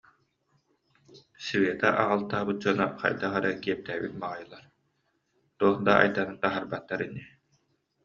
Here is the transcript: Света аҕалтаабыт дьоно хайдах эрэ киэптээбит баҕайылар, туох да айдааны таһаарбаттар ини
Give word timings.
Света 1.45 1.89
аҕалтаабыт 2.01 2.57
дьоно 2.63 2.85
хайдах 3.01 3.33
эрэ 3.39 3.51
киэптээбит 3.63 4.13
баҕайылар, 4.21 4.63
туох 5.57 5.77
да 5.85 5.93
айдааны 6.03 6.35
таһаарбаттар 6.43 6.99
ини 7.07 7.23